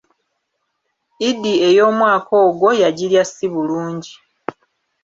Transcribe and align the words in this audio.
Idi 1.29 1.53
ey'omwaka 1.67 2.33
ogwo 2.45 2.67
yagirya 2.81 3.23
ssi 3.29 3.47
bulungi. 3.53 4.13